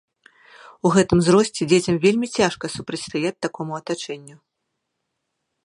[0.87, 4.37] У гэтым узросце дзецям вельмі цяжка супрацьстаяць такому атачэнню.